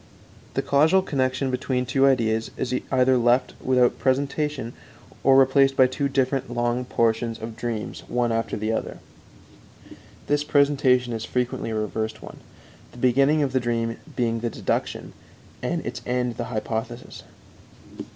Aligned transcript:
The 0.55 0.63
causal 0.63 1.03
connection 1.03 1.51
between 1.51 1.85
two 1.85 2.07
ideas 2.07 2.49
is 2.57 2.73
either 2.91 3.17
left 3.19 3.53
without 3.63 3.99
presentation, 3.99 4.73
or 5.23 5.37
replaced 5.39 5.77
by 5.77 5.85
two 5.85 6.09
different 6.09 6.49
long 6.51 6.85
portions 6.85 7.37
of 7.37 7.55
dreams 7.55 8.01
one 8.07 8.31
after 8.31 8.57
the 8.57 8.71
other. 8.71 8.97
This 10.25 10.43
presentation 10.43 11.13
is 11.13 11.23
frequently 11.23 11.69
a 11.69 11.75
reversed 11.75 12.19
one, 12.23 12.37
the 12.91 12.97
beginning 12.97 13.43
of 13.43 13.51
the 13.51 13.59
dream 13.59 13.97
being 14.15 14.39
the 14.39 14.49
deduction, 14.49 15.13
and 15.61 15.85
its 15.85 16.01
end 16.07 16.37
the 16.37 16.45
hypothesis. 16.45 17.21